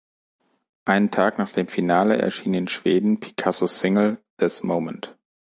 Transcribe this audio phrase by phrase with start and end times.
[0.83, 5.15] Einen Tag nach dem Finale erschien in Schweden Picassos Single "This Moment".